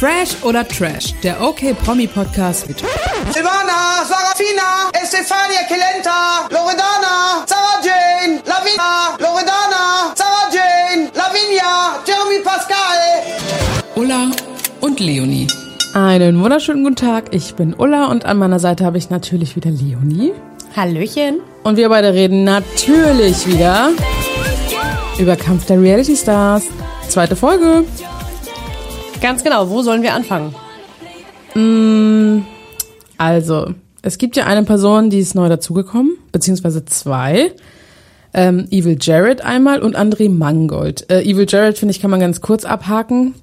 [0.00, 8.40] Fresh oder Trash, der OK Promi Podcast mit Silvana, Sarafina, Estefania Kelenta, Loredana, Sarah Jane,
[8.46, 12.96] Lavina, Loredana, Sarah Jane, Lavinia, Jeremy Pascal.
[13.94, 14.30] Ulla
[14.80, 15.46] und Leonie.
[15.92, 17.34] Einen wunderschönen guten Tag.
[17.34, 20.32] Ich bin Ulla und an meiner Seite habe ich natürlich wieder Leonie.
[20.74, 21.40] Hallöchen.
[21.62, 23.90] Und wir beide reden natürlich wieder
[25.18, 26.62] über Kampf der Reality Stars.
[27.10, 27.84] Zweite Folge.
[29.20, 30.54] Ganz genau, wo sollen wir anfangen?
[33.18, 37.52] Also, es gibt ja eine Person, die ist neu dazugekommen, beziehungsweise zwei.
[38.32, 41.10] Ähm, Evil Jared einmal und André Mangold.
[41.10, 43.34] Äh, Evil Jared, finde ich, kann man ganz kurz abhaken.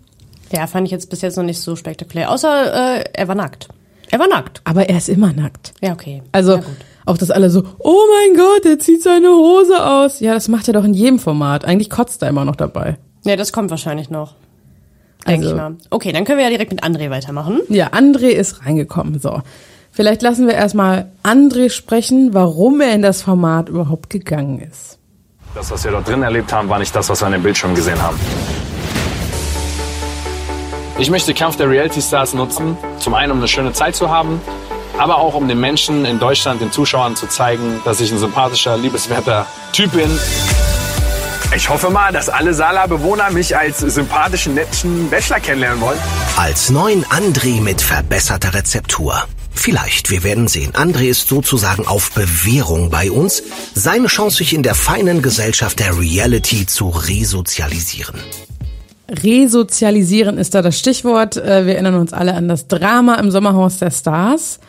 [0.51, 2.31] Ja, fand ich jetzt bis jetzt noch nicht so spektakulär.
[2.31, 3.67] Außer äh, er war nackt.
[4.09, 4.61] Er war nackt.
[4.63, 5.73] Aber er ist immer nackt.
[5.81, 6.23] Ja, okay.
[6.31, 6.61] Also,
[7.05, 10.21] auch dass alle so, oh mein Gott, er zieht seine Hose aus.
[10.21, 11.65] Ja, das macht er doch in jedem Format.
[11.65, 12.97] Eigentlich kotzt er immer noch dabei.
[13.25, 14.35] Ja, das kommt wahrscheinlich noch.
[15.27, 15.75] Denke Also- ich mal.
[15.89, 17.61] Okay, dann können wir ja direkt mit André weitermachen.
[17.69, 19.19] Ja, André ist reingekommen.
[19.19, 19.41] So.
[19.91, 24.99] Vielleicht lassen wir erstmal André sprechen, warum er in das Format überhaupt gegangen ist.
[25.55, 27.73] Das, was wir dort drin erlebt haben, war nicht das, was wir an dem Bildschirm
[27.73, 28.17] gesehen haben.
[30.99, 34.41] Ich möchte Kampf der Reality Stars nutzen, zum einen, um eine schöne Zeit zu haben,
[34.97, 38.77] aber auch um den Menschen in Deutschland, den Zuschauern zu zeigen, dass ich ein sympathischer,
[38.77, 40.09] liebenswerter Typ bin.
[41.55, 45.97] Ich hoffe mal, dass alle Sala-Bewohner mich als sympathischen, netten Bachelor kennenlernen wollen.
[46.35, 49.23] Als neuen André mit verbesserter Rezeptur.
[49.53, 50.73] Vielleicht, wir werden sehen.
[50.73, 53.41] André ist sozusagen auf Bewährung bei uns.
[53.73, 58.19] Seine Chance, sich in der feinen Gesellschaft der Reality zu resozialisieren.
[59.09, 61.37] Resozialisieren ist da das Stichwort.
[61.37, 64.59] Äh, Wir erinnern uns alle an das Drama im Sommerhaus der Stars.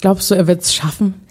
[0.00, 1.21] Glaubst du, er wird es schaffen?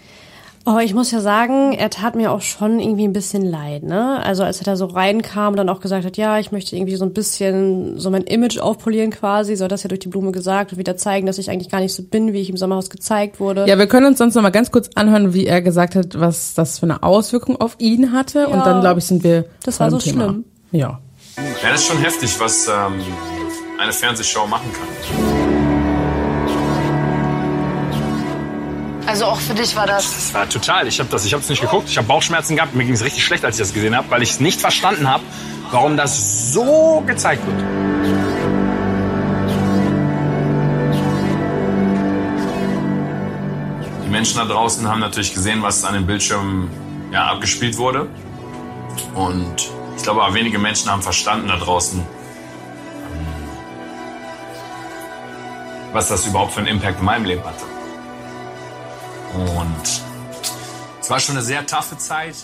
[0.64, 4.20] Oh, ich muss ja sagen, er tat mir auch schon irgendwie ein bisschen leid, ne?
[4.24, 6.94] Also als er da so reinkam und dann auch gesagt hat, ja, ich möchte irgendwie
[6.94, 10.30] so ein bisschen so mein Image aufpolieren quasi, so hat das ja durch die Blume
[10.30, 12.90] gesagt und wieder zeigen, dass ich eigentlich gar nicht so bin, wie ich im Sommerhaus
[12.90, 13.66] gezeigt wurde.
[13.66, 16.54] Ja, wir können uns sonst noch mal ganz kurz anhören, wie er gesagt hat, was
[16.54, 18.46] das für eine Auswirkung auf ihn hatte.
[18.46, 18.64] Und Ja.
[18.64, 20.26] dann, glaube ich, sind wir Das war so Thema.
[20.26, 20.44] schlimm.
[20.70, 21.00] Ja.
[21.38, 23.00] Ja, das ist schon heftig, was ähm,
[23.80, 25.31] eine Fernsehshow machen kann.
[29.06, 30.04] Also auch für dich war das.
[30.14, 30.86] Das war total.
[30.86, 31.88] Ich habe das, ich habe es nicht geguckt.
[31.88, 32.74] Ich habe Bauchschmerzen gehabt.
[32.74, 35.08] Mir ging es richtig schlecht, als ich das gesehen habe, weil ich es nicht verstanden
[35.08, 35.24] habe,
[35.70, 37.60] warum das so gezeigt wird.
[44.04, 46.70] Die Menschen da draußen haben natürlich gesehen, was an den Bildschirmen
[47.10, 48.08] ja, abgespielt wurde.
[49.14, 52.06] Und ich glaube, aber wenige Menschen haben verstanden da draußen, ähm,
[55.92, 57.64] was das überhaupt für einen Impact in meinem Leben hatte.
[59.34, 60.02] Und
[61.00, 62.34] es war schon eine sehr taffe Zeit.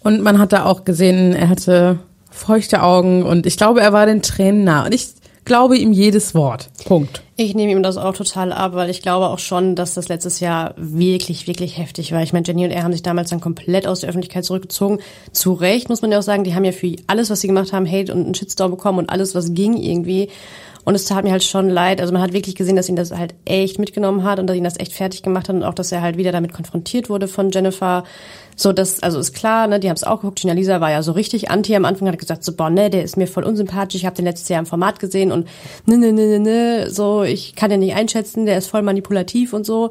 [0.00, 1.98] Und man hat da auch gesehen, er hatte
[2.30, 4.86] feuchte Augen und ich glaube, er war den Tränen nah.
[4.86, 5.08] Und ich
[5.44, 6.70] glaube ihm jedes Wort.
[6.84, 7.22] Punkt.
[7.36, 10.40] Ich nehme ihm das auch total ab, weil ich glaube auch schon, dass das letztes
[10.40, 12.22] Jahr wirklich, wirklich heftig war.
[12.22, 14.98] Ich meine, Jenny und er haben sich damals dann komplett aus der Öffentlichkeit zurückgezogen.
[15.32, 17.72] Zu Recht, muss man ja auch sagen, die haben ja für alles, was sie gemacht
[17.72, 20.28] haben, Hate und einen Shitstorm bekommen und alles, was ging irgendwie.
[20.84, 22.00] Und es tat mir halt schon leid.
[22.00, 24.64] Also man hat wirklich gesehen, dass ihn das halt echt mitgenommen hat und dass ihn
[24.64, 27.50] das echt fertig gemacht hat und auch, dass er halt wieder damit konfrontiert wurde von
[27.50, 28.02] Jennifer.
[28.56, 30.40] So, das, also ist klar, ne, die haben es auch geguckt.
[30.40, 33.04] Gina Lisa war ja so richtig anti am Anfang, hat gesagt, so, boah, ne, der
[33.04, 33.94] ist mir voll unsympathisch.
[33.94, 35.46] Ich habe den letztes Jahr im Format gesehen und
[35.86, 39.52] ne, ne, ne, ne, ne, so, ich kann den nicht einschätzen, der ist voll manipulativ
[39.52, 39.90] und so.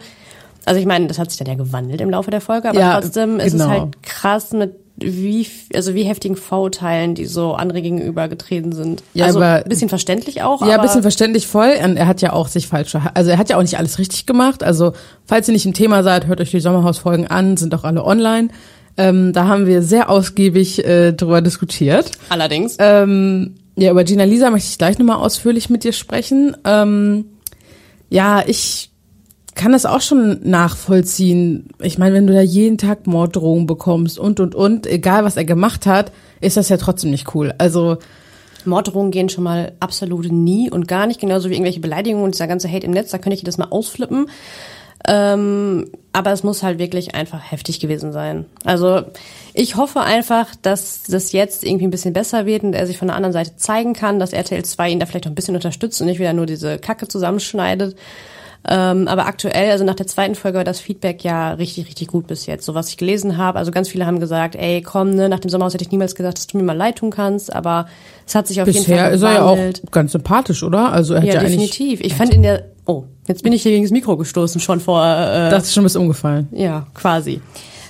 [0.65, 2.99] Also ich meine, das hat sich dann ja gewandelt im Laufe der Folge, aber Ja,
[3.01, 3.67] trotzdem ist es genau.
[3.69, 9.01] halt krass mit wie, also wie heftigen Vorurteilen, die so andere gegenüber getreten sind.
[9.15, 11.71] Ja, also aber- bisschen verständlich auch, Ja, ein aber bisschen verständlich voll.
[11.83, 14.27] Und er hat ja auch sich falsch, also er hat ja auch nicht alles richtig
[14.27, 14.61] gemacht.
[14.63, 14.93] Also
[15.25, 18.49] falls ihr nicht im Thema seid, hört euch die Sommerhausfolgen an, sind auch alle online.
[18.97, 22.11] Ähm, da haben wir sehr ausgiebig äh, drüber diskutiert.
[22.29, 22.75] allerdings.
[22.77, 26.55] Ähm, ja, über Gina Lisa möchte ich gleich nochmal ausführlich mit dir sprechen.
[26.65, 27.25] Ähm,
[28.09, 28.91] ja, ich
[29.55, 31.69] kann das auch schon nachvollziehen.
[31.81, 35.45] Ich meine, wenn du da jeden Tag Morddrohungen bekommst und, und, und, egal was er
[35.45, 37.53] gemacht hat, ist das ja trotzdem nicht cool.
[37.57, 37.97] Also,
[38.65, 42.47] Morddrohungen gehen schon mal absolut nie und gar nicht, genauso wie irgendwelche Beleidigungen und dieser
[42.47, 44.27] ganze Hate im Netz, da könnte ich das mal ausflippen.
[45.07, 48.45] Ähm, aber es muss halt wirklich einfach heftig gewesen sein.
[48.65, 49.01] Also
[49.53, 53.07] ich hoffe einfach, dass das jetzt irgendwie ein bisschen besser wird und er sich von
[53.07, 56.01] der anderen Seite zeigen kann, dass RTL 2 ihn da vielleicht noch ein bisschen unterstützt
[56.01, 57.95] und nicht wieder nur diese Kacke zusammenschneidet.
[58.67, 62.27] Ähm, aber aktuell, also nach der zweiten Folge war das Feedback ja richtig, richtig gut
[62.27, 62.63] bis jetzt.
[62.63, 65.49] So was ich gelesen habe, also ganz viele haben gesagt, ey, komm, ne, nach dem
[65.49, 67.87] Sommerhaus hätte ich niemals gesagt, dass du mir mal leid tun kannst, aber
[68.27, 69.57] es hat sich auf jeden bisher Fall ist er ja auch
[69.89, 70.91] ganz sympathisch, oder?
[70.91, 72.01] Also er hat ja, Ja, definitiv.
[72.01, 75.03] Ich fand in der, oh, jetzt bin ich hier gegen das Mikro gestoßen, schon vor,
[75.03, 76.47] äh, das ist schon bis umgefallen.
[76.51, 77.41] ja, quasi.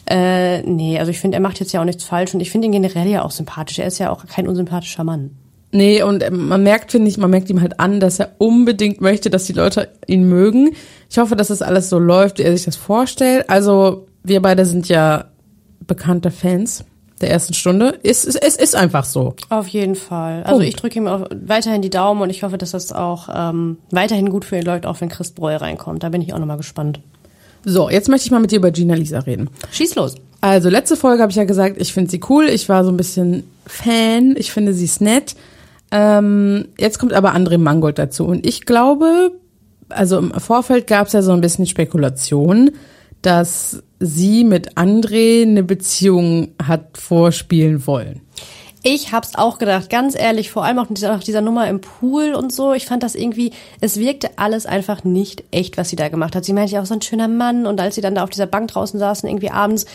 [0.05, 2.67] Äh, nee, also ich finde, er macht jetzt ja auch nichts falsch und ich finde
[2.67, 3.79] ihn generell ja auch sympathisch.
[3.79, 5.31] Er ist ja auch kein unsympathischer Mann.
[5.71, 8.99] Nee, und ähm, man merkt, finde ich, man merkt ihm halt an, dass er unbedingt
[8.99, 10.71] möchte, dass die Leute ihn mögen.
[11.09, 13.49] Ich hoffe, dass das alles so läuft, wie er sich das vorstellt.
[13.49, 15.25] Also, wir beide sind ja
[15.87, 16.83] bekannte Fans
[17.21, 17.99] der ersten Stunde.
[18.03, 19.35] Es, es, es ist einfach so.
[19.49, 20.43] Auf jeden Fall.
[20.43, 20.67] Also Punkt.
[20.67, 24.29] ich drücke ihm auch weiterhin die Daumen und ich hoffe, dass das auch ähm, weiterhin
[24.29, 26.03] gut für ihn läuft, auch wenn Chris Breu reinkommt.
[26.03, 26.99] Da bin ich auch nochmal gespannt.
[27.63, 29.49] So, jetzt möchte ich mal mit dir über Gina Lisa reden.
[29.71, 30.15] Schieß los.
[30.41, 32.45] Also, letzte Folge habe ich ja gesagt, ich finde sie cool.
[32.49, 34.35] Ich war so ein bisschen Fan.
[34.37, 35.35] Ich finde sie ist nett.
[35.91, 38.25] Ähm, jetzt kommt aber André Mangold dazu.
[38.25, 39.31] Und ich glaube,
[39.89, 42.71] also im Vorfeld gab es ja so ein bisschen Spekulation,
[43.21, 48.21] dass sie mit André eine Beziehung hat vorspielen wollen.
[48.83, 52.51] Ich hab's auch gedacht, ganz ehrlich, vor allem auch nach dieser, Nummer im Pool und
[52.51, 52.73] so.
[52.73, 56.45] Ich fand das irgendwie, es wirkte alles einfach nicht echt, was sie da gemacht hat.
[56.45, 58.47] Sie meinte ja auch so ein schöner Mann und als sie dann da auf dieser
[58.47, 59.85] Bank draußen saßen, irgendwie abends,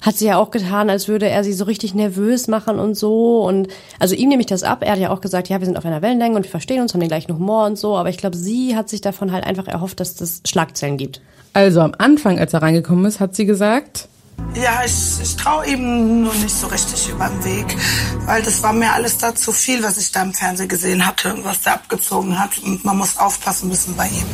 [0.00, 3.42] hat sie ja auch getan, als würde er sie so richtig nervös machen und so.
[3.42, 3.66] Und
[3.98, 4.84] also ihm nehme ich das ab.
[4.84, 6.94] Er hat ja auch gesagt, ja, wir sind auf einer Wellenlänge und wir verstehen uns,
[6.94, 7.96] haben den gleichen Humor und so.
[7.96, 11.20] Aber ich glaube, sie hat sich davon halt einfach erhofft, dass das Schlagzeilen gibt.
[11.52, 14.08] Also am Anfang, als er reingekommen ist, hat sie gesagt,
[14.54, 17.76] Ja, ich, ich traue ihm nur nicht so richtig über den Weg,
[18.24, 21.34] weil das war mir alles da zu viel, was ich da im Fernsehen gesehen hatte
[21.34, 22.58] und was der abgezogen hat.
[22.64, 24.26] Und man muss aufpassen müssen bei ihm.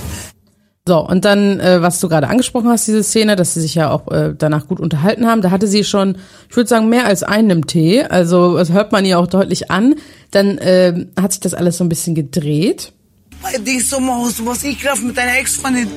[0.86, 3.90] So, und dann, äh, was du gerade angesprochen hast, diese Szene, dass sie sich ja
[3.90, 6.18] auch äh, danach gut unterhalten haben, da hatte sie schon,
[6.50, 8.02] ich würde sagen, mehr als einen Tee.
[8.02, 9.94] Also das hört man ihr auch deutlich an.
[10.32, 12.92] Dann äh, hat sich das alles so ein bisschen gedreht.
[13.42, 15.88] Bei Dings Sommerhaus, warst ekelhaft mit deiner Ex-Freundin.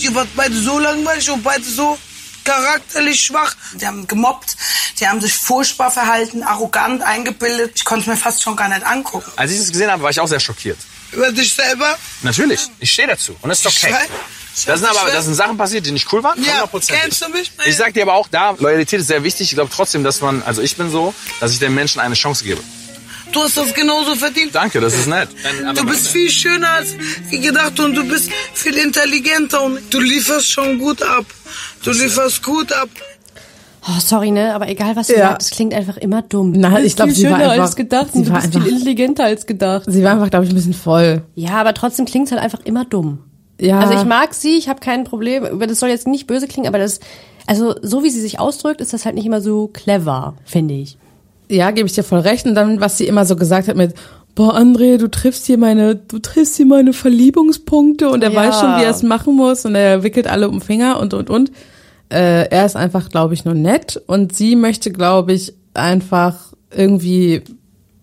[0.00, 1.96] Die war beide so langweilig und beide so
[2.44, 3.54] charakterlich schwach.
[3.74, 4.56] Die haben gemobbt,
[5.00, 7.72] die haben sich furchtbar verhalten, arrogant, eingebildet.
[7.76, 9.30] Ich konnte es mir fast schon gar nicht angucken.
[9.36, 10.78] Als ich das gesehen habe, war ich auch sehr schockiert.
[11.12, 11.98] Über dich selber?
[12.22, 13.90] Natürlich, ich stehe dazu und das ist okay.
[13.92, 14.08] Schrei-
[14.66, 16.42] Da sind aber das sind Sachen passiert, die nicht cool waren.
[16.42, 16.92] Ja, 100%.
[17.00, 17.52] kennst du mich?
[17.66, 19.48] Ich sag dir aber auch da, Loyalität ist sehr wichtig.
[19.50, 22.44] Ich glaube trotzdem, dass man, also ich bin so, dass ich den Menschen eine Chance
[22.44, 22.62] gebe.
[23.32, 24.54] Du hast das genauso verdient.
[24.54, 25.28] Danke, das ist nett.
[25.76, 26.94] Du bist viel schöner als
[27.30, 31.24] gedacht und du bist viel intelligenter und du lieferst schon gut ab.
[31.84, 32.88] Du lieferst gut ab.
[33.88, 34.54] Oh, sorry, ne?
[34.54, 35.30] Aber egal, was sie Ja.
[35.30, 36.52] sagt, es klingt einfach immer dumm.
[36.54, 38.30] Na, Du bist ich glaub, viel sie war schöner einfach- als gedacht sie und du
[38.32, 39.82] war bist einfach- viel intelligenter als gedacht.
[39.88, 41.22] Sie war einfach, glaube ich, ein bisschen voll.
[41.34, 43.24] Ja, aber trotzdem klingt es halt einfach immer dumm.
[43.60, 43.80] Ja.
[43.80, 46.68] Also ich mag sie, ich habe kein Problem, aber das soll jetzt nicht böse klingen,
[46.68, 47.00] aber das,
[47.46, 50.96] also so wie sie sich ausdrückt, ist das halt nicht immer so clever, finde ich.
[51.52, 52.46] Ja, gebe ich dir voll recht.
[52.46, 53.94] Und dann, was sie immer so gesagt hat mit,
[54.34, 58.40] boah, André, du triffst hier meine, du triffst hier meine Verliebungspunkte und er Ja.
[58.40, 61.12] weiß schon, wie er es machen muss und er wickelt alle um den Finger und,
[61.14, 61.50] und, und.
[62.08, 67.42] Äh, er ist einfach, glaube ich, nur nett und sie möchte, glaube ich, einfach irgendwie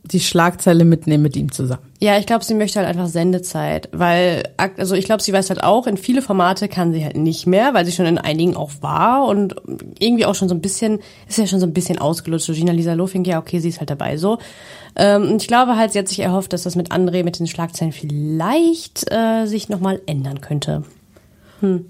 [0.03, 1.83] die Schlagzeile mitnehmen mit ihm zusammen.
[2.01, 4.43] Ja, ich glaube, sie möchte halt einfach Sendezeit, weil,
[4.77, 7.73] also ich glaube, sie weiß halt auch, in viele Formate kann sie halt nicht mehr,
[7.73, 9.55] weil sie schon in einigen auch war und
[9.99, 12.53] irgendwie auch schon so ein bisschen, ist ja schon so ein bisschen ausgelutscht.
[12.53, 14.37] Gina Lisa Lofink, ja, okay, sie ist halt dabei so.
[14.95, 17.91] Ähm, ich glaube halt, sie hat sich erhofft, dass das mit André, mit den Schlagzeilen
[17.91, 20.83] vielleicht äh, sich nochmal ändern könnte.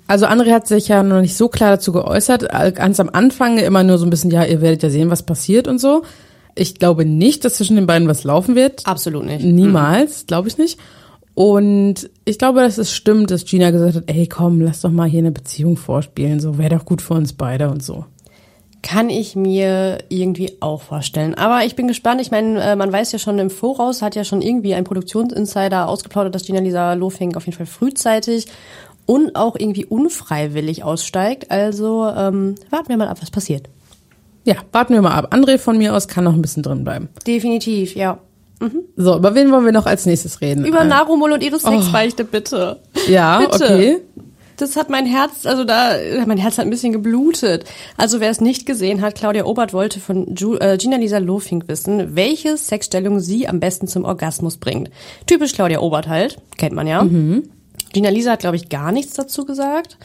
[0.07, 2.49] Also André hat sich ja noch nicht so klar dazu geäußert.
[2.73, 5.67] Ganz am Anfang immer nur so ein bisschen, ja, ihr werdet ja sehen, was passiert
[5.67, 6.01] und so.
[6.55, 8.85] Ich glaube nicht, dass zwischen den beiden was laufen wird.
[8.85, 9.45] Absolut nicht.
[9.45, 10.79] Niemals, glaube ich nicht.
[11.39, 15.07] Und ich glaube, dass es stimmt, dass Gina gesagt hat, ey, komm, lass doch mal
[15.07, 18.03] hier eine Beziehung vorspielen, so wäre doch gut für uns beide und so.
[18.81, 21.35] Kann ich mir irgendwie auch vorstellen.
[21.35, 22.19] Aber ich bin gespannt.
[22.19, 25.87] Ich meine, äh, man weiß ja schon im Voraus, hat ja schon irgendwie ein Produktionsinsider
[25.87, 28.47] ausgeplaudert, dass Gina Lisa Lofink auf jeden Fall frühzeitig
[29.05, 31.51] und auch irgendwie unfreiwillig aussteigt.
[31.51, 33.69] Also ähm, warten wir mal ab, was passiert.
[34.45, 35.33] Ja, warten wir mal ab.
[35.33, 37.09] André von mir aus kann noch ein bisschen drin bleiben.
[37.27, 38.19] Definitiv, ja.
[38.97, 40.65] So, über wen wollen wir noch als nächstes reden?
[40.65, 42.81] Über Äh, Narumol und ihre Sexbeichte, bitte.
[43.07, 43.63] Ja, Bitte.
[43.63, 43.97] okay.
[44.57, 45.93] Das hat mein Herz, also da,
[46.25, 47.63] mein Herz hat ein bisschen geblutet.
[47.95, 51.69] Also wer es nicht gesehen hat, Claudia Obert wollte von Ju, äh, Gina Lisa Lofink
[51.69, 54.89] wissen, welche Sexstellung sie am besten zum Orgasmus bringt.
[55.27, 57.07] Typisch Claudia Obert halt, kennt man ja.
[57.93, 59.97] Gina Lisa hat, glaube ich, gar nichts dazu gesagt.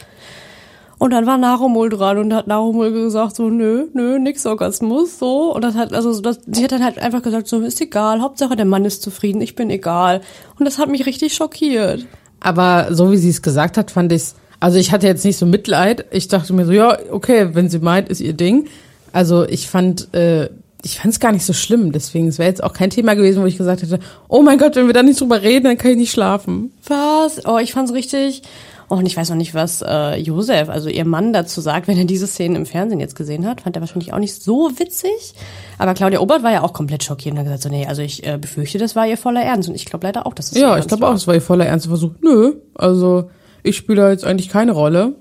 [0.97, 5.53] Und dann war Narumol dran und hat Narumol gesagt so, nö, nö, nix Orgasmus, so.
[5.53, 8.55] Und das hat, also, das, sie hat dann halt einfach gesagt so, ist egal, Hauptsache
[8.55, 10.21] der Mann ist zufrieden, ich bin egal.
[10.57, 12.05] Und das hat mich richtig schockiert.
[12.39, 14.35] Aber so wie sie es gesagt hat, fand ich's.
[14.59, 16.05] Also ich hatte jetzt nicht so Mitleid.
[16.11, 18.67] Ich dachte mir so, ja, okay, wenn sie meint, ist ihr Ding.
[19.11, 20.49] Also ich fand, äh,
[20.83, 21.91] ich fand es gar nicht so schlimm.
[21.91, 24.75] Deswegen, es wäre jetzt auch kein Thema gewesen, wo ich gesagt hätte, oh mein Gott,
[24.75, 26.71] wenn wir da nicht drüber reden, dann kann ich nicht schlafen.
[26.87, 27.45] Was?
[27.45, 28.43] Oh, ich fand's richtig.
[28.87, 32.05] Und ich weiß noch nicht, was äh, Josef, also ihr Mann, dazu sagt, wenn er
[32.05, 33.61] diese Szenen im Fernsehen jetzt gesehen hat.
[33.61, 35.33] Fand er wahrscheinlich auch nicht so witzig.
[35.79, 38.25] Aber Claudia Obert war ja auch komplett schockiert und hat gesagt, so, nee, also ich
[38.25, 39.69] äh, befürchte, das war ihr voller Ernst.
[39.69, 41.41] Und ich glaube leider auch, dass es Ja, ich Ernst glaube auch, es war ihr
[41.41, 42.11] voller ernster Versuch.
[42.21, 43.29] Nö, also
[43.63, 45.15] ich spiele da jetzt eigentlich keine Rolle.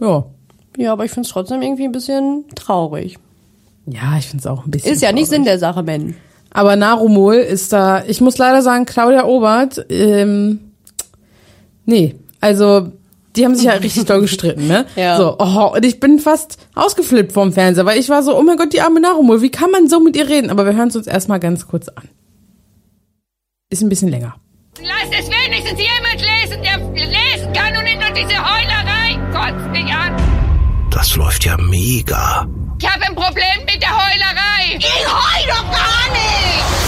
[0.00, 0.24] Ja.
[0.76, 3.18] Ja, aber ich find's trotzdem irgendwie ein bisschen traurig.
[3.86, 4.92] Ja, ich finde es auch ein bisschen.
[4.92, 5.36] Ist ja nicht traurig.
[5.36, 6.16] Sinn der Sache, Ben.
[6.50, 10.60] Aber Narumol ist da, ich muss leider sagen, Claudia Obert, ähm,
[11.84, 12.92] nee, also
[13.36, 14.86] die haben sich ja richtig doll gestritten, ne?
[14.96, 15.16] Ja.
[15.16, 18.56] So, oh, und ich bin fast ausgeflippt vom Fernseher, weil ich war so, oh mein
[18.56, 20.50] Gott, die arme Narumol, wie kann man so mit ihr reden?
[20.50, 22.08] Aber wir hören es uns erstmal ganz kurz an.
[23.70, 24.36] Ist ein bisschen länger.
[24.80, 29.18] Lass es wenigstens jemand lesen, der lesen kann und nicht nur diese Heulerei.
[29.32, 30.16] Kotzt mich an.
[30.90, 32.46] Das läuft ja mega.
[32.80, 34.76] Ich habe ein Problem mit der Heulerei.
[34.78, 36.83] Ich heul doch gar nicht.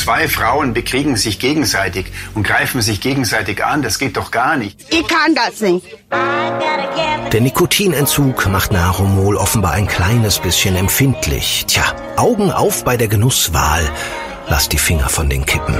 [0.00, 3.82] Zwei Frauen bekriegen sich gegenseitig und greifen sich gegenseitig an.
[3.82, 4.80] Das geht doch gar nicht.
[4.88, 5.86] Ich kann das nicht.
[6.10, 11.66] Der Nikotinentzug macht Narumol offenbar ein kleines bisschen empfindlich.
[11.68, 11.84] Tja,
[12.16, 13.86] Augen auf bei der Genusswahl.
[14.48, 15.74] Lass die Finger von den Kippen.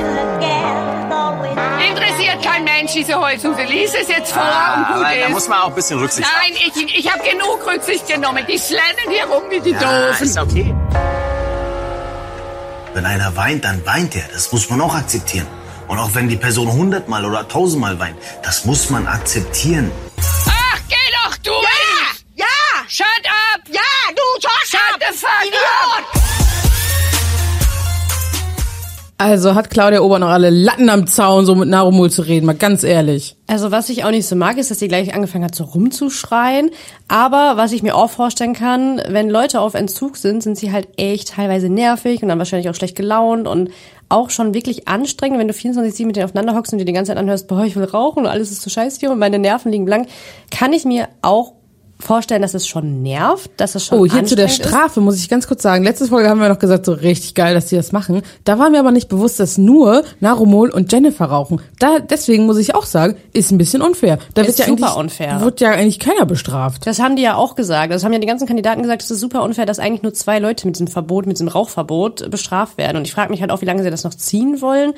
[1.89, 3.63] Interessiert kein Mensch diese Heulsuse.
[3.63, 5.31] Lies es jetzt vor und gut aber da ist.
[5.31, 8.45] muss man auch ein bisschen Rücksicht Nein, ich, ich habe genug Rücksicht genommen.
[8.47, 9.83] Die slennen hier rum wie die haben.
[9.83, 10.27] Ja, Doofen.
[10.27, 10.75] ist okay.
[12.95, 14.27] Wenn einer weint, dann weint er.
[14.33, 15.47] Das muss man auch akzeptieren.
[15.87, 19.91] Und auch wenn die Person hundertmal oder tausendmal weint, das muss man akzeptieren.
[20.47, 21.51] Ach, geh doch, du!
[21.53, 22.45] Ja!
[22.45, 22.47] Ja!
[22.89, 23.07] Shut
[23.55, 23.61] up!
[23.69, 23.81] Ja,
[24.11, 24.99] du Shut Tochter!
[25.01, 26.15] the fuck Idiot!
[26.15, 26.20] up!
[29.21, 32.55] Also hat Claudia Ober noch alle Latten am Zaun, so mit Narumol zu reden, mal
[32.55, 33.37] ganz ehrlich.
[33.49, 36.71] Also was ich auch nicht so mag, ist, dass sie gleich angefangen hat, so rumzuschreien.
[37.07, 40.89] Aber was ich mir auch vorstellen kann, wenn Leute auf Entzug sind, sind sie halt
[40.97, 43.69] echt teilweise nervig und dann wahrscheinlich auch schlecht gelaunt und
[44.09, 47.11] auch schon wirklich anstrengend, wenn du 24-7 mit denen aufeinander hockst und dir die ganze
[47.11, 49.71] Zeit anhörst, boah, ich will rauchen und alles ist so scheiße hier und meine Nerven
[49.71, 50.09] liegen blank,
[50.51, 51.53] kann ich mir auch
[52.01, 54.79] vorstellen, dass es schon nervt, dass es schon Oh, hier zu der anstrengend ist.
[54.79, 55.85] Strafe muss ich ganz kurz sagen.
[55.85, 58.23] Letzte Folge haben wir noch gesagt, so richtig geil, dass die das machen.
[58.45, 61.61] Da war mir aber nicht bewusst, dass nur Narumol und Jennifer rauchen.
[61.79, 64.19] Da, deswegen muss ich auch sagen, ist ein bisschen unfair.
[64.35, 65.41] Da Ist wird ja super eigentlich, unfair.
[65.41, 66.87] Wird ja eigentlich keiner bestraft.
[66.87, 67.93] Das haben die ja auch gesagt.
[67.93, 70.39] Das haben ja die ganzen Kandidaten gesagt, es ist super unfair, dass eigentlich nur zwei
[70.39, 72.97] Leute mit diesem Verbot, mit diesem Rauchverbot bestraft werden.
[72.97, 74.95] Und ich frage mich halt auch, wie lange sie das noch ziehen wollen.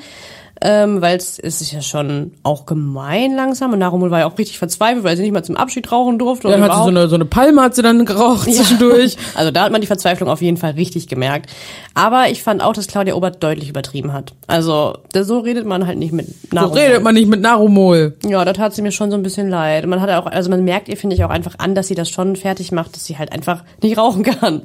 [0.61, 3.73] Ähm, weil es ist ja schon auch gemein langsam.
[3.73, 6.47] Und Narumul war ja auch richtig verzweifelt, weil sie nicht mal zum Abschied rauchen durfte.
[6.47, 9.17] Dann hat sie so eine, so eine Palme hat sie dann geraucht zwischendurch.
[9.35, 11.49] Also da hat man die Verzweiflung auf jeden Fall richtig gemerkt.
[11.95, 14.33] Aber ich fand auch, dass Claudia Obert deutlich übertrieben hat.
[14.47, 16.77] Also so redet man halt nicht mit So Narumul.
[16.79, 18.15] redet man nicht mit Narumol.
[18.25, 19.83] Ja, da tat sie mir schon so ein bisschen leid.
[19.83, 21.95] Und Man hat auch, also man merkt ihr, finde ich, auch einfach an, dass sie
[21.95, 24.61] das schon fertig macht, dass sie halt einfach nicht rauchen kann.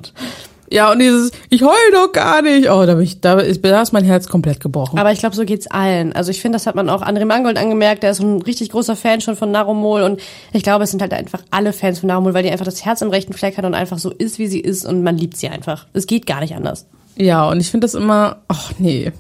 [0.70, 2.70] Ja, und dieses, ich heul doch gar nicht.
[2.70, 4.98] Oh, da, bin ich, da, ist, da ist mein Herz komplett gebrochen.
[4.98, 6.12] Aber ich glaube, so geht's allen.
[6.12, 8.02] Also ich finde, das hat man auch André Mangold angemerkt.
[8.02, 10.02] Der ist ein richtig großer Fan schon von Narumol.
[10.02, 10.20] Und
[10.52, 13.02] ich glaube, es sind halt einfach alle Fans von Narumol, weil die einfach das Herz
[13.02, 14.84] am rechten Fleck hat und einfach so ist, wie sie ist.
[14.84, 15.86] Und man liebt sie einfach.
[15.94, 16.86] Es geht gar nicht anders.
[17.16, 19.12] Ja, und ich finde das immer, ach nee.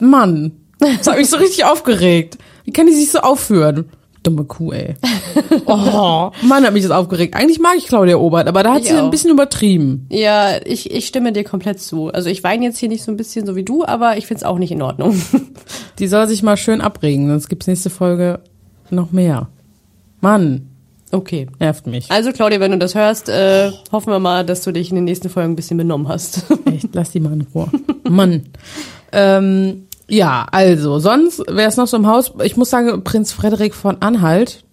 [0.00, 2.38] Mann, das hat mich so richtig aufgeregt.
[2.64, 3.90] Wie kann die sich so aufführen?
[4.22, 4.94] Dumme Kuh, ey.
[5.66, 7.34] Oh, Mann, hat mich das aufgeregt.
[7.34, 9.10] Eigentlich mag ich Claudia Obert, aber da hat Ich sie ein auch.
[9.10, 10.06] bisschen übertrieben.
[10.10, 12.08] Ja, ich, ich stimme dir komplett zu.
[12.08, 14.42] Also ich weine jetzt hier nicht so ein bisschen so wie du, aber ich find's
[14.42, 15.20] auch nicht in Ordnung.
[15.98, 18.40] Die soll sich mal schön abregen, sonst gibt's nächste Folge
[18.90, 19.48] noch mehr.
[20.20, 20.66] Mann,
[21.12, 21.46] Okay.
[21.58, 22.10] nervt mich.
[22.10, 25.04] Also Claudia, wenn du das hörst, äh, hoffen wir mal, dass du dich in den
[25.04, 26.44] nächsten Folgen ein bisschen benommen hast.
[26.66, 27.68] Echt, lass die mal in Ruhe.
[28.08, 28.42] Mann.
[29.12, 32.32] Ähm, ja, also, sonst wäre es noch so im Haus.
[32.42, 34.64] Ich muss sagen, Prinz Frederik von Anhalt,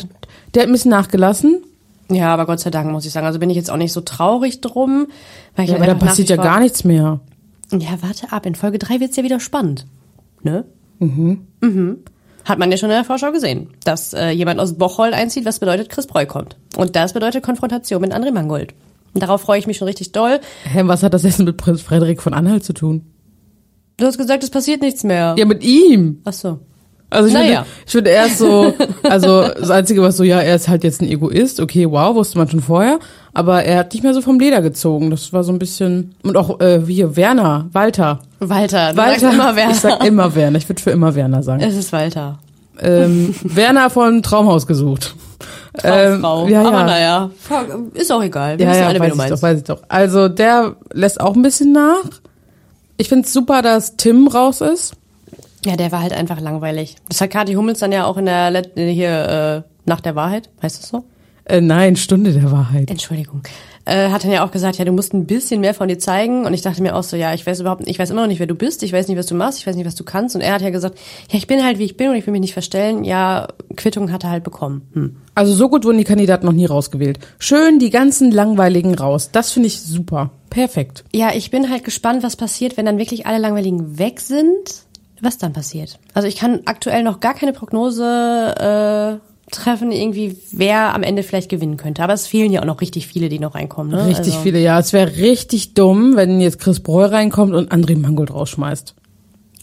[0.53, 1.63] der hat ein bisschen nachgelassen.
[2.10, 3.25] ja, aber Gott sei Dank muss ich sagen.
[3.25, 5.08] Also bin ich jetzt auch nicht so traurig drum.
[5.56, 7.20] Weil ich Ja, aber da passiert ja gar nichts mehr.
[7.72, 8.46] Ja, warte ab.
[8.46, 9.86] In Folge 3 wird's ja wieder spannend.
[10.41, 10.65] Ne?
[11.00, 11.48] Mhm.
[11.62, 11.98] Mhm.
[12.46, 15.60] Hat man ja schon in der Vorschau gesehen, dass äh, jemand aus Bocholt einzieht, was
[15.60, 16.56] bedeutet, Chris Breu kommt.
[16.77, 18.74] Und das bedeutet Konfrontation mit André Mangold.
[19.13, 20.39] Und darauf freue ich mich schon richtig doll.
[20.63, 23.06] Hä, was hat das jetzt mit Prinz Frederik von Anhalt zu tun?
[23.97, 25.35] Du hast gesagt, es passiert nichts mehr.
[25.37, 26.21] Ja, mit ihm.
[26.23, 26.59] Ach so.
[27.09, 27.63] Also ich Naja.
[27.63, 28.73] finde, ich finde, er ist so,
[29.03, 32.37] also das Einzige, was so, ja, er ist halt jetzt ein Egoist, okay, wow, wusste
[32.37, 32.99] man schon vorher,
[33.33, 35.09] aber er hat nicht mehr so vom Leder gezogen.
[35.09, 38.19] Das war so ein bisschen, und auch äh, wie hier, Werner, Walter.
[38.39, 39.71] Walter, du Walter, immer Werner.
[39.71, 41.63] ich sag immer Werner, ich würde für immer Werner sagen.
[41.63, 42.39] Es ist Walter.
[42.81, 45.15] ähm, Werner von Traumhaus gesucht.
[45.77, 46.45] Traumfrau.
[46.45, 46.67] Ähm, ja, ja.
[46.67, 47.31] Aber naja,
[47.93, 48.59] ist auch egal.
[48.59, 49.81] Wir Ja, ja, alle, weiß ich doch, weiß ich doch.
[49.87, 52.03] Also der lässt auch ein bisschen nach.
[52.97, 54.95] Ich finde es super, dass Tim raus ist.
[55.65, 56.95] Ja, der war halt einfach langweilig.
[57.09, 60.15] Das hat Kathi Hummels dann ja auch in der Let äh, hier äh, Nacht der
[60.15, 61.05] Wahrheit, heißt das so?
[61.45, 62.89] Äh, nein, Stunde der Wahrheit.
[62.89, 63.41] Entschuldigung.
[63.88, 66.46] Äh, hat dann ja auch gesagt, ja, du musst ein bisschen mehr von dir zeigen.
[66.46, 68.27] Und ich dachte mir auch so, ja, ich weiß überhaupt nicht, ich weiß immer noch
[68.27, 70.03] nicht, wer du bist, ich weiß nicht, was du machst, ich weiß nicht, was du
[70.03, 70.36] kannst.
[70.36, 70.98] Und er hat ja gesagt,
[71.32, 73.06] ja, ich bin halt, wie ich bin und ich will mich nicht verstellen.
[73.06, 74.82] Ja, Quittung hat er halt bekommen.
[74.91, 75.15] Hm.
[75.36, 77.20] Also so gut wurden die Kandidaten noch nie rausgewählt.
[77.39, 79.29] Schön die ganzen langweiligen raus.
[79.32, 80.32] Das finde ich super.
[80.50, 81.06] Perfekt.
[81.13, 84.84] Ja, ich bin halt gespannt, was passiert, wenn dann wirklich alle Langweiligen weg sind.
[85.22, 85.98] Was dann passiert?
[86.13, 88.03] Also ich kann aktuell noch gar keine Prognose
[89.51, 92.03] treffen, irgendwie, wer am Ende vielleicht gewinnen könnte.
[92.03, 93.93] Aber es fehlen ja auch noch richtig viele, die noch reinkommen.
[93.93, 94.05] Ne?
[94.05, 94.43] Richtig also.
[94.43, 94.77] viele, ja.
[94.79, 98.93] Es wäre richtig dumm, wenn jetzt Chris Breu reinkommt und André Mangold rausschmeißt.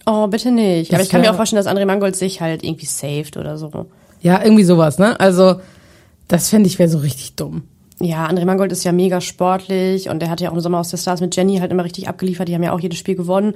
[0.07, 0.91] Oh, bitte nicht.
[0.91, 3.59] Das Aber ich kann mir auch vorstellen, dass André Mangold sich halt irgendwie saved oder
[3.59, 3.87] so.
[4.21, 5.19] Ja, irgendwie sowas, ne?
[5.21, 5.57] Also,
[6.29, 7.65] das fände ich wäre so richtig dumm.
[8.01, 10.91] Ja, André Mangold ist ja mega sportlich und der hat ja auch im Sommer aus
[10.91, 12.49] der Stars mit Jenny halt immer richtig abgeliefert.
[12.49, 13.55] Die haben ja auch jedes Spiel gewonnen.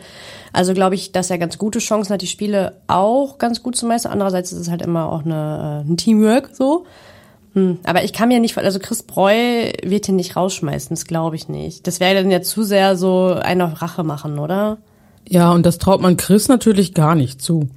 [0.53, 3.87] Also glaube ich, dass er ganz gute Chancen hat, die Spiele auch ganz gut zu
[3.87, 4.13] meistern.
[4.13, 6.87] Andererseits ist es halt immer auch eine, äh, ein Teamwork so.
[7.55, 7.79] Hm.
[7.85, 11.49] Aber ich kann mir nicht, also Chris Breu wird ihn nicht rausschmeißen, das glaube ich
[11.49, 11.87] nicht.
[11.89, 14.79] Das wäre dann ja zu sehr so eine auf Rache machen, oder?
[15.29, 17.69] Ja, und das traut man Chris natürlich gar nicht zu.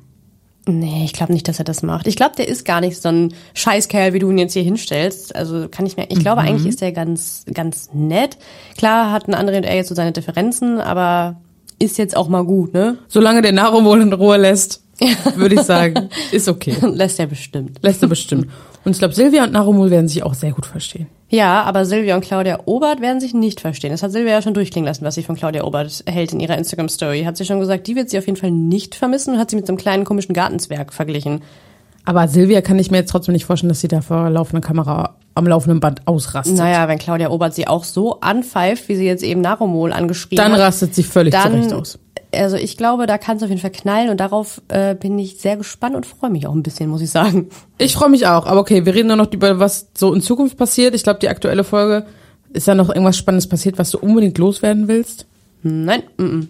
[0.68, 2.06] Nee, ich glaube nicht, dass er das macht.
[2.06, 5.36] Ich glaube, der ist gar nicht so ein Scheißkerl, wie du ihn jetzt hier hinstellst.
[5.36, 6.06] Also kann ich mir.
[6.10, 6.48] Ich glaube, Mhm.
[6.50, 8.38] eigentlich ist der ganz, ganz nett.
[8.78, 11.38] Klar hatten andere und er jetzt so seine Differenzen, aber
[11.80, 13.00] ist jetzt auch mal gut, ne?
[13.08, 14.81] Solange der Narumol in Ruhe lässt,
[15.36, 16.76] würde ich sagen, ist okay.
[16.82, 17.80] Lässt er bestimmt.
[17.82, 18.48] Lässt er bestimmt.
[18.84, 21.08] Und ich glaube, Silvia und Narumol werden sich auch sehr gut verstehen.
[21.30, 23.92] Ja, aber Silvia und Claudia Obert werden sich nicht verstehen.
[23.92, 26.58] Das hat Silvia ja schon durchklingen lassen, was sie von Claudia Obert hält in ihrer
[26.58, 27.24] Instagram-Story.
[27.24, 29.56] Hat sie schon gesagt, die wird sie auf jeden Fall nicht vermissen und hat sie
[29.56, 31.42] mit so einem kleinen komischen Gartenzwerg verglichen.
[32.04, 35.16] Aber Silvia kann ich mir jetzt trotzdem nicht vorstellen, dass sie da vor laufender Kamera
[35.36, 36.58] am laufenden Band ausrastet.
[36.58, 40.54] Naja, wenn Claudia Obert sie auch so anpfeift, wie sie jetzt eben Naromol angeschrien Dann
[40.54, 40.60] hat.
[40.60, 42.00] rastet sie völlig dann, zurecht aus.
[42.34, 45.38] Also ich glaube, da kann es auf jeden Fall knallen und darauf äh, bin ich
[45.38, 47.50] sehr gespannt und freue mich auch ein bisschen, muss ich sagen.
[47.78, 50.58] Ich freue mich auch, aber okay, wir reden nur noch über was so in Zukunft
[50.58, 50.96] passiert.
[50.96, 52.06] Ich glaube, die aktuelle Folge
[52.54, 55.26] ist da noch irgendwas Spannendes passiert, was du unbedingt loswerden willst?
[55.64, 56.48] Nein, mm -mm.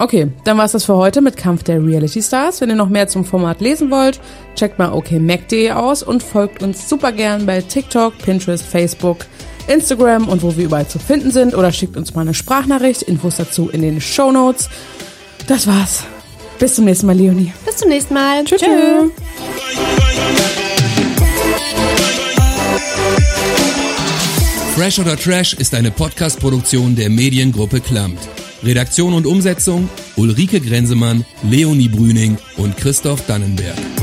[0.00, 2.62] Okay, dann war's das für heute mit Kampf der Reality Stars.
[2.62, 4.18] Wenn ihr noch mehr zum Format lesen wollt,
[4.54, 9.18] checkt mal okmac.de aus und folgt uns super gern bei TikTok, Pinterest, Facebook,
[9.68, 13.02] Instagram und wo wir überall zu finden sind oder schickt uns mal eine Sprachnachricht.
[13.02, 14.68] Infos dazu in den Show Notes.
[15.46, 16.04] Das war's.
[16.58, 17.52] Bis zum nächsten Mal, Leonie.
[17.64, 18.44] Bis zum nächsten Mal.
[18.44, 18.60] Tschüss.
[18.60, 19.10] Tschö.
[24.76, 28.20] Fresh oder Trash ist eine Podcast-Produktion der Mediengruppe Klammt.
[28.62, 33.99] Redaktion und Umsetzung Ulrike Grenzemann, Leonie Brüning und Christoph Dannenberg.